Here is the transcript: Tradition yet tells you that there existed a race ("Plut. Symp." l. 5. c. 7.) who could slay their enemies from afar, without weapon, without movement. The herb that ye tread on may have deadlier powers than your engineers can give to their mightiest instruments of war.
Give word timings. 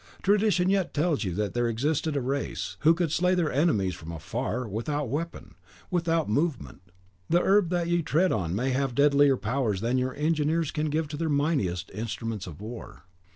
Tradition 0.23 0.67
yet 0.71 0.95
tells 0.95 1.23
you 1.23 1.35
that 1.35 1.53
there 1.53 1.67
existed 1.69 2.15
a 2.15 2.21
race 2.21 2.39
("Plut. 2.41 2.47
Symp." 2.49 2.51
l. 2.51 2.57
5. 2.57 2.57
c. 2.57 2.73
7.) 2.73 2.77
who 2.79 2.93
could 2.95 3.11
slay 3.11 3.35
their 3.35 3.51
enemies 3.51 3.93
from 3.93 4.11
afar, 4.11 4.67
without 4.67 5.09
weapon, 5.09 5.53
without 5.91 6.27
movement. 6.27 6.81
The 7.29 7.43
herb 7.43 7.69
that 7.69 7.87
ye 7.87 8.01
tread 8.01 8.31
on 8.31 8.55
may 8.55 8.71
have 8.71 8.95
deadlier 8.95 9.37
powers 9.37 9.79
than 9.81 9.99
your 9.99 10.15
engineers 10.15 10.71
can 10.71 10.89
give 10.89 11.07
to 11.09 11.17
their 11.17 11.29
mightiest 11.29 11.91
instruments 11.93 12.47
of 12.47 12.59
war. 12.59 13.03